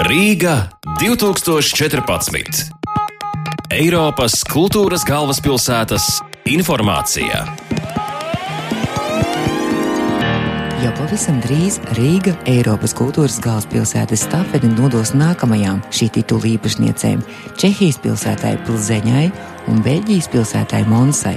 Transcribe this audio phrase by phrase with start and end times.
[0.00, 2.70] Rīga 2014.
[3.68, 6.06] Eiropas kultūras galvaspilsētas
[6.48, 7.42] informācija.
[10.80, 17.20] Jau pavisam drīz Rīga Eiropas kultūras galvaspilsētas stafeti nodos nākamajām šī titula īpašniecēm-
[17.60, 19.30] Čehijas pilsētai Pilzeņai
[19.68, 21.36] un Beļģijas pilsētai Monsai.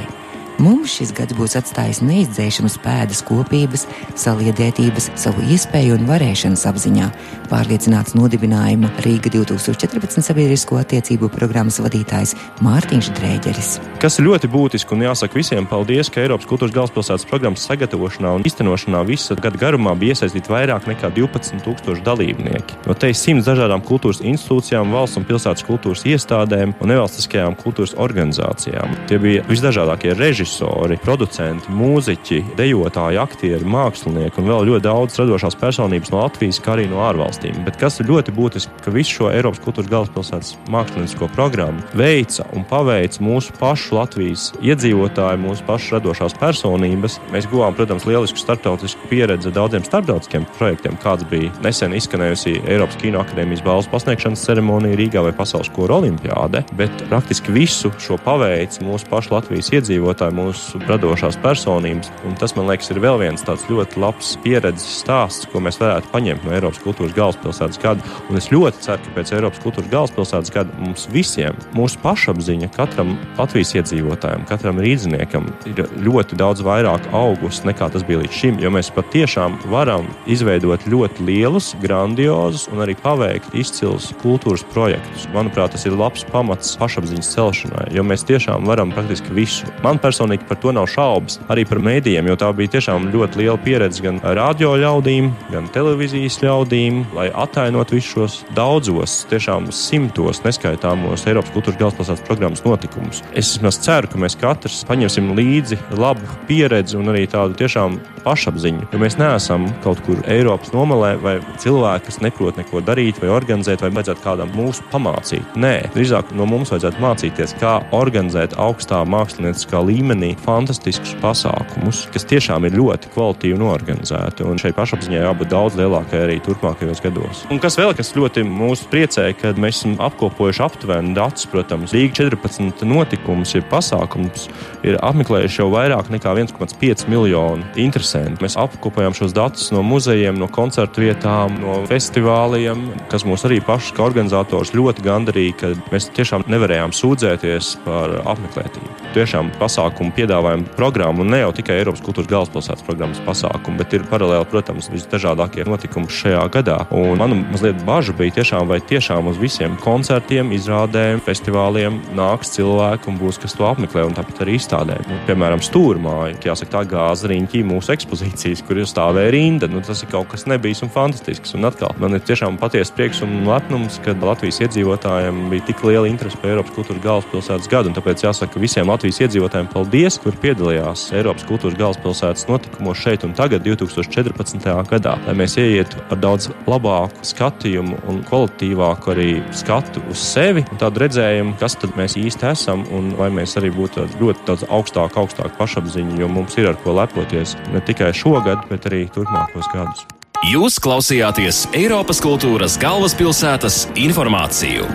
[0.62, 3.88] Mums šis gads būs atstājis neizdzēšamas pēdas kopības,
[4.20, 7.08] saliedētības, savu iespēju un varēšanas apziņā,
[7.50, 12.36] pārliecināts nodibinājuma Rīga 2014 sabiedrisko attiecību programmas vadītājs
[12.66, 13.72] Mārtiņš Drēģeris.
[14.04, 18.46] Kas ir ļoti būtiski un jāsaka visiem paldies, ka Eiropas kultūras galvaspilsētas programmas sagatavošanā un
[18.46, 22.78] īstenošanā visa gada garumā bija iesaistīti vairāk nekā 12,000 dalībnieki.
[22.86, 28.98] No tevis simts dažādām kultūras institūcijām, valsts un pilsētas kultūras iestādēm un nevalstiskajām kultūras organizācijām.
[29.10, 35.56] Tie bija visdažādākie režisori režisori, producenti, mūziķi, dejotāji, aktieri, mākslinieki un vēl ļoti daudz radošās
[35.60, 37.62] personības no Latvijas, kā arī no ārvalstīm.
[37.64, 42.66] Bet kas ir ļoti būtiski, ka visu šo Eiropas kultūras galvaspilsētas māksliniecisko programmu veica un
[42.68, 47.20] paveica mūsu pašu Latvijas iedzīvotāji, mūsu pašu radošās personības.
[47.32, 53.64] Mēs guvām, protams, lielisku starptautisku pieredzi daudziem starptautiskiem projektiem, kāds bija nesen izskanējusi Eiropas Kinoakadēmijas
[53.64, 59.38] balvas pasniegšanas ceremonija Rīgā vai Pasaules kora olimpiāde, bet praktiski visu šo paveica mūsu pašu
[59.38, 62.12] Latvijas iedzīvotāji mūsu radošās personības.
[62.28, 66.12] Un tas, man liekas, ir vēl viens tāds ļoti labs pieredzes stāsts, ko mēs varētu
[66.14, 68.14] paņemt no Eiropas kultūras galvaspilsētas gada.
[68.30, 73.16] Un es ļoti ceru, ka pēc Eiropas kultūras galvaspilsētas gada mums visiem, mūsu pašapziņa, katram
[73.38, 78.60] Latvijas iedzīvotājam, katram rīzniekam ir ļoti daudz vairāk augus nekā tas bija līdz šim.
[78.64, 85.28] Jo mēs patiešām varam izveidot ļoti lielus, grandiozus un arī paveikt izcilus kultūras projektus.
[85.36, 89.70] Manuprāt, tas ir labs pamats pašapziņas celšanai, jo mēs tiešām varam praktiski visu.
[89.84, 91.40] Man personīgi personīgi par to nav šaubas.
[91.52, 96.40] Arī par mēdījiem, jo tā bija tiešām ļoti liela pieredze gan radio ļaudīm, gan televīzijas
[96.44, 103.24] ļaudīm, lai atainot visus šos daudzos, tiešām simtos neskaitāmos Eiropas kultūras galvaspilsētas programmas notikumus.
[103.34, 108.88] Es vismaz ceru, ka mēs katrs paņemsim līdzi labu pieredzi un arī tādu tiešām pašapziņu.
[108.94, 113.84] Jo mēs neesam kaut kur Eiropas nomalē vai cilvēki, kas neprot neko darīt vai organizēt,
[113.84, 115.58] vai vajadzētu kādam mūsu pamācīt.
[115.60, 122.26] Nē, drīzāk no mums vajadzētu mācīties, kā organizēt augstā mākslinieckā līmenī līmenī fantastiskus pasākumus, kas
[122.30, 124.46] tiešām ir ļoti kvalitīvi norganizēti.
[124.46, 127.44] Un šai pašapziņai jābūt daudz lielākai arī turpmākajos gados.
[127.52, 132.30] Un kas vēl, kas ļoti mūs priecēja, kad mēs esam apkopojuši aptuveni datus, protams, Rīga
[132.30, 134.48] 14 notikumus, ir pasākums,
[134.86, 138.44] ir apmeklējuši jau vairāk nekā 1,5 miljonu interesantu.
[138.44, 143.96] Mēs apkopojam šos datus no muzejiem, no koncertu vietām, no festivāliem, kas mūs arī pašus
[143.98, 148.92] kā organizatorus ļoti gandarīja, ka mēs tiešām nevarējām sūdzēties par apmeklētību.
[149.14, 153.94] Tiešām pasākumu pasākumu piedāvājumu programmu, un ne jau tikai Eiropas kultūras galvaspilsētas programmas pasākumu, bet
[153.94, 156.86] ir paralēli, protams, visdažādākie notikumi šajā gadā.
[156.92, 163.10] Un man mazliet bažas bija tiešām, vai tiešām uz visiem koncertiem, izrādēm, festivāliem nāks cilvēki
[163.10, 165.04] un būs kas to apmeklē, un tāpat arī izstādēm.
[165.08, 169.70] Nu, piemēram, stūrmāja, jāsaka, tā gāza riņķī mūsu ekspozīcijas, kur jau stāvēja rinda.
[169.72, 171.56] Nu, tas ir kaut kas nebijis un fantastisks.
[171.58, 176.10] Un atkal man ir tiešām patiesa prieks un lepnums, ka Latvijas iedzīvotājiem bija tik liela
[176.10, 177.92] interese par Eiropas kultūras galvaspilsētas gadu.
[177.92, 183.22] Un tāpēc jāsaka visiem Latvijas iedzīvotājiem paldies paldies, kur piedalījās Eiropas kultūras galvaspilsētas notikumos šeit
[183.28, 184.66] un tagad, 2014.
[184.90, 190.82] gadā, lai mēs ieietu ar daudz labāku skatījumu un kvalitīvāku arī skatu uz sevi un
[190.82, 195.14] tādu redzējumu, kas tad mēs īsti esam un vai mēs arī būtu ļoti daudz augstāk,
[195.14, 200.08] augstāk pašapziņa, jo mums ir ar ko lepoties ne tikai šogad, bet arī turpmākos gadus.
[200.50, 204.90] Jūs klausījāties Eiropas kultūras galvaspilsētas informāciju.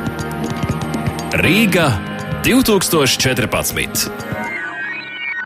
[1.39, 1.87] Rīga
[2.43, 4.28] 2014.